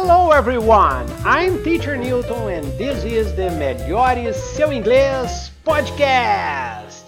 [0.00, 7.02] Hello everyone, I'm Teacher Newton and this is the Melhore Seu Inglês podcast.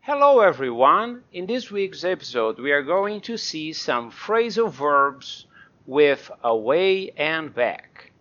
[0.00, 5.46] Hello everyone, in this week's episode we are going to see some phrasal verbs
[5.86, 8.12] with away and back.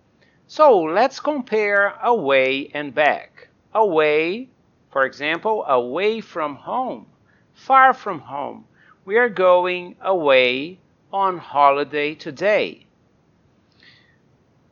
[0.47, 3.49] So let's compare away and back.
[3.73, 4.47] Away,
[4.89, 7.07] for example, away from home,
[7.53, 8.63] far from home
[9.07, 10.77] we are going away
[11.13, 12.85] on holiday today.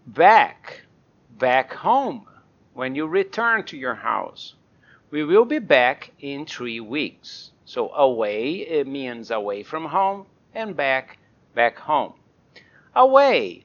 [0.06, 0.82] Back,
[1.40, 2.28] back home,
[2.74, 4.56] when you return to your house.
[5.10, 7.52] We will be back in three weeks.
[7.64, 11.18] So away, it means away from home, and back,
[11.54, 12.16] back home.
[12.94, 13.64] Away,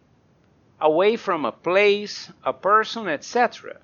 [0.80, 3.78] away from a place, a person, etc.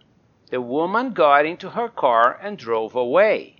[0.50, 3.56] The woman got into her car and drove away.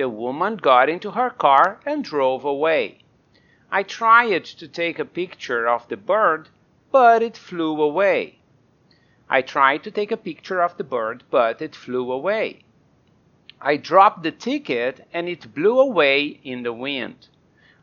[0.00, 3.00] The woman got into her car and drove away.
[3.70, 6.48] I tried to take a picture of the bird,
[6.90, 8.38] but it flew away.
[9.28, 12.60] I tried to take a picture of the bird, but it flew away.
[13.60, 17.28] I dropped the ticket and it blew away in the wind.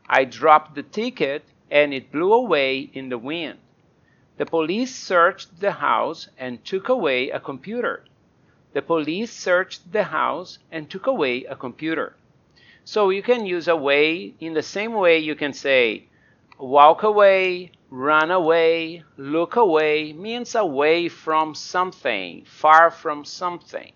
[0.08, 3.60] I dropped the ticket and it blew away in the wind.
[4.38, 8.04] The police searched the house and took away a computer.
[8.78, 12.14] The police searched the house and took away a computer.
[12.84, 16.04] So you can use away in the same way you can say
[16.60, 23.90] walk away, run away, look away means away from something, far from something.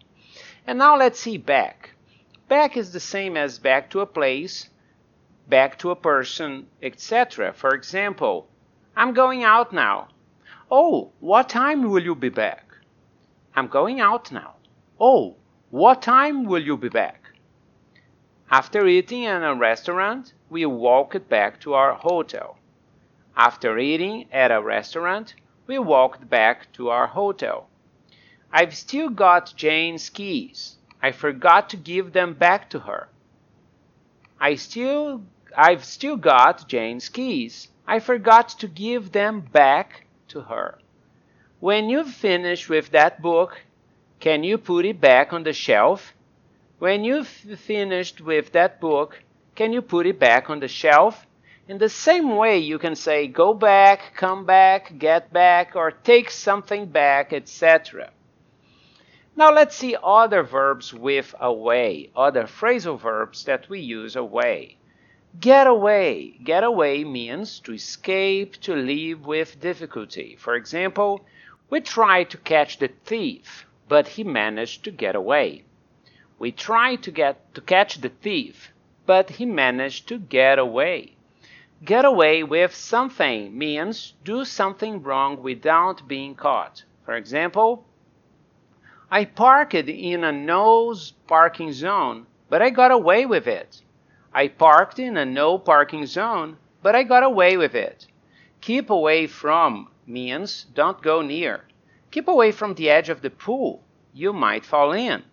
[0.66, 1.90] And now let's see back.
[2.48, 4.68] Back is the same as back to a place,
[5.48, 7.52] back to a person, etc.
[7.52, 8.48] For example,
[8.96, 10.08] I'm going out now.
[10.72, 12.74] Oh, what time will you be back?
[13.54, 14.56] I'm going out now.
[15.04, 15.34] Oh,
[15.70, 17.32] what time will you be back?
[18.52, 22.56] After eating in a restaurant, we walked back to our hotel.
[23.36, 25.34] After eating at a restaurant,
[25.66, 27.68] we walked back to our hotel.
[28.52, 30.76] I've still got Jane's keys.
[31.02, 33.08] I forgot to give them back to her.
[34.38, 35.24] I still
[35.56, 37.66] I've still got Jane's keys.
[37.88, 40.78] I forgot to give them back to her.
[41.58, 43.62] When you've finished with that book,
[44.22, 46.14] can you put it back on the shelf?
[46.78, 49.20] When you've finished with that book,
[49.56, 51.26] can you put it back on the shelf?
[51.66, 56.30] In the same way, you can say go back, come back, get back, or take
[56.30, 58.10] something back, etc.
[59.34, 64.76] Now let's see other verbs with away, other phrasal verbs that we use away.
[65.40, 66.38] Get away.
[66.44, 70.36] Get away means to escape, to leave with difficulty.
[70.38, 71.26] For example,
[71.70, 75.64] we tried to catch the thief but he managed to get away.
[76.38, 78.72] We tried to get to catch the thief,
[79.06, 81.16] but he managed to get away.
[81.84, 86.84] Get away with something means do something wrong without being caught.
[87.04, 87.84] For example,
[89.10, 90.94] I parked in a no
[91.26, 93.82] parking zone, but I got away with it.
[94.32, 98.06] I parked in a no parking zone, but I got away with it.
[98.60, 101.64] Keep away from means don't go near.
[102.12, 103.82] Keep away from the edge of the pool.
[104.12, 105.24] You might fall in.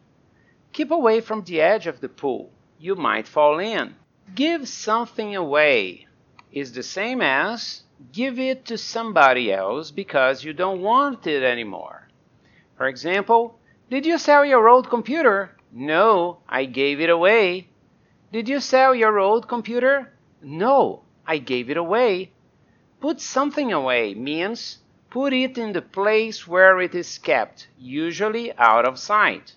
[0.72, 2.52] Keep away from the edge of the pool.
[2.80, 3.96] You might fall in.
[4.34, 6.08] Give something away
[6.52, 12.08] is the same as give it to somebody else because you don't want it anymore.
[12.78, 13.60] For example,
[13.90, 15.56] did you sell your old computer?
[15.72, 17.68] No, I gave it away.
[18.32, 20.14] Did you sell your old computer?
[20.42, 22.32] No, I gave it away.
[23.02, 24.78] Put something away means
[25.09, 29.56] Put it in the place where it is kept, usually out of sight.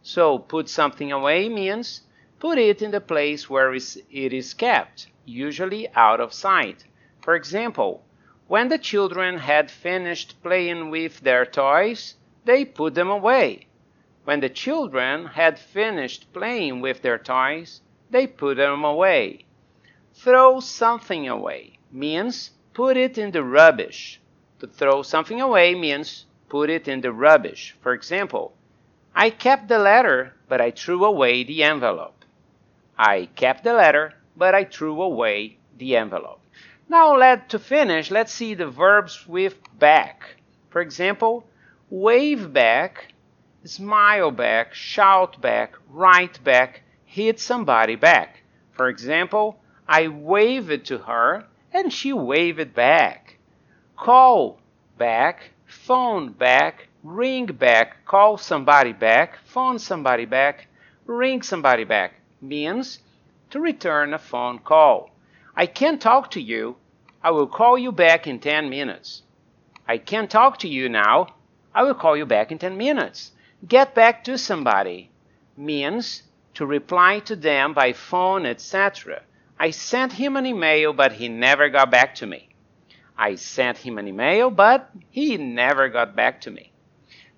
[0.00, 2.02] So put something away means
[2.38, 6.84] put it in the place where it is kept, usually out of sight.
[7.20, 8.04] For example,
[8.48, 12.14] when the children had finished playing with their toys,
[12.46, 13.66] they put them away.
[14.24, 19.44] When the children had finished playing with their toys, they put them away.
[20.14, 24.20] Throw something away means put it in the rubbish.
[24.60, 27.76] To throw something away means put it in the rubbish.
[27.82, 28.54] For example,
[29.14, 32.24] I kept the letter, but I threw away the envelope.
[32.96, 36.40] I kept the letter, but I threw away the envelope.
[36.88, 40.36] Now, let to finish, let's see the verbs with back.
[40.70, 41.46] For example,
[41.90, 43.12] wave back,
[43.64, 48.42] smile back, shout back, write back, hit somebody back.
[48.72, 51.44] For example, I waved to her
[51.74, 53.35] and she waved back
[53.96, 54.58] call
[54.98, 60.66] back, phone back, ring back, call somebody back, phone somebody back,
[61.06, 62.98] ring somebody back means
[63.50, 65.10] to return a phone call.
[65.54, 66.76] I can't talk to you.
[67.22, 69.22] I will call you back in 10 minutes.
[69.88, 71.28] I can't talk to you now.
[71.74, 73.32] I will call you back in 10 minutes.
[73.66, 75.10] Get back to somebody
[75.56, 76.22] means
[76.54, 79.22] to reply to them by phone, etc.
[79.58, 82.48] I sent him an email, but he never got back to me.
[83.18, 86.72] I sent him an email, but he never got back to me.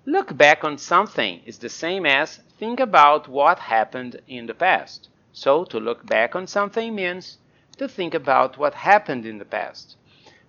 [0.04, 5.08] Look back on something is the same as think about what happened in the past.
[5.32, 7.38] So, to look back on something means
[7.76, 9.96] to think about what happened in the past.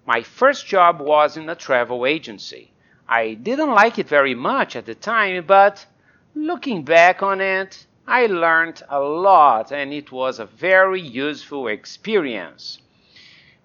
[0.05, 2.71] My first job was in a travel agency.
[3.07, 5.85] I didn't like it very much at the time, but
[6.33, 12.79] looking back on it, I learned a lot and it was a very useful experience.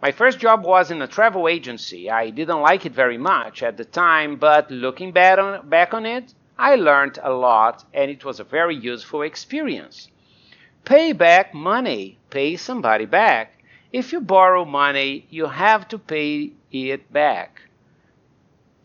[0.04, 2.10] My first job was in a travel agency.
[2.10, 6.04] I didn't like it very much at the time, but looking back on, back on
[6.04, 10.10] it, I learned a lot and it was a very useful experience.
[10.84, 13.64] Pay back money, pay somebody back.
[13.94, 17.62] If you borrow money, you have to pay it back.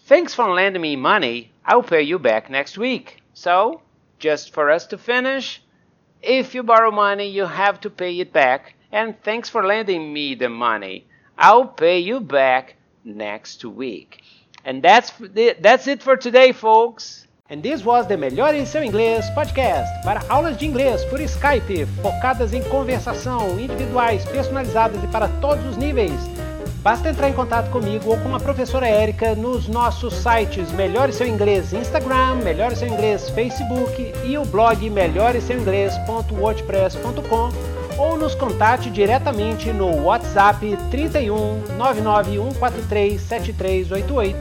[0.06, 1.52] Thanks for lending me money.
[1.66, 3.22] I'll pay you back next week.
[3.34, 3.82] So,
[4.20, 5.62] just for us to finish,
[6.22, 8.76] if you borrow money, you have to pay it back.
[8.90, 11.08] And thanks for lending me the money.
[11.40, 12.76] I'll pay you back
[13.06, 14.22] next week.
[14.66, 15.14] And that's
[15.62, 17.28] that's it for today, folks.
[17.50, 22.54] And this was the Melhore Seu Inglês podcast para aulas de inglês por Skype, focadas
[22.54, 26.30] em conversação, individuais, personalizadas e para todos os níveis.
[26.84, 31.26] Basta entrar em contato comigo ou com a professora Érica nos nossos sites Melhore Seu
[31.26, 40.04] Inglês Instagram, Melhore Seu Inglês Facebook e o blog melhoreseuinglês.wordpress.com ou nos contate diretamente no
[40.06, 44.36] WhatsApp 31 99143 7388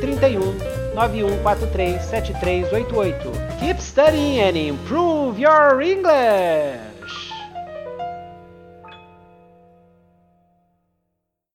[0.00, 0.54] 31
[0.94, 3.58] 9143 7388.
[3.58, 6.91] Keep studying and improve your English!